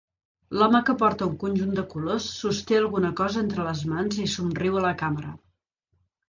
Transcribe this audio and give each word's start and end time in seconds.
L'home 0.59 0.79
que 0.85 0.93
porta 1.01 1.27
un 1.31 1.35
conjunt 1.43 1.75
de 1.79 1.83
colors 1.91 2.29
sosté 2.37 2.79
alguna 2.79 3.11
cosa 3.21 3.39
entre 3.43 3.67
les 3.69 3.85
mans 3.93 4.19
i 4.25 4.27
somriu 4.37 4.81
a 4.81 4.83
la 4.87 4.95
càmera. 5.05 5.37